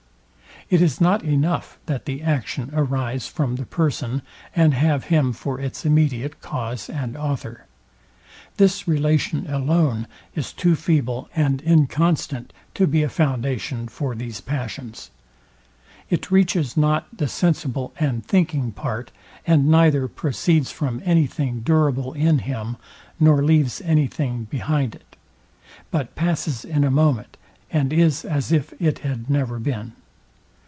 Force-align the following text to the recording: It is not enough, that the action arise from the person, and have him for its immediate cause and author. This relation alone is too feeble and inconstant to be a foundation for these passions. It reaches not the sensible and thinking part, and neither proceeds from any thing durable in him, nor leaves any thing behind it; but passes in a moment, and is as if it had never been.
It 0.69 0.81
is 0.81 1.01
not 1.01 1.21
enough, 1.25 1.77
that 1.87 2.05
the 2.05 2.21
action 2.21 2.69
arise 2.71 3.27
from 3.27 3.57
the 3.57 3.65
person, 3.65 4.21
and 4.55 4.73
have 4.73 5.05
him 5.05 5.33
for 5.33 5.59
its 5.59 5.85
immediate 5.85 6.39
cause 6.39 6.89
and 6.89 7.17
author. 7.17 7.65
This 8.55 8.87
relation 8.87 9.49
alone 9.53 10.07
is 10.33 10.53
too 10.53 10.77
feeble 10.77 11.27
and 11.35 11.61
inconstant 11.63 12.53
to 12.75 12.87
be 12.87 13.03
a 13.03 13.09
foundation 13.09 13.89
for 13.89 14.15
these 14.15 14.39
passions. 14.39 15.11
It 16.09 16.31
reaches 16.31 16.77
not 16.77 17.17
the 17.17 17.27
sensible 17.27 17.91
and 17.99 18.25
thinking 18.25 18.71
part, 18.71 19.11
and 19.45 19.67
neither 19.69 20.07
proceeds 20.07 20.71
from 20.71 21.01
any 21.03 21.27
thing 21.27 21.63
durable 21.65 22.13
in 22.13 22.39
him, 22.39 22.77
nor 23.19 23.43
leaves 23.43 23.81
any 23.81 24.07
thing 24.07 24.45
behind 24.49 24.95
it; 24.95 25.17
but 25.89 26.15
passes 26.15 26.63
in 26.63 26.85
a 26.85 26.89
moment, 26.91 27.35
and 27.73 27.91
is 27.91 28.23
as 28.23 28.53
if 28.53 28.73
it 28.81 28.99
had 28.99 29.29
never 29.29 29.59
been. 29.59 29.91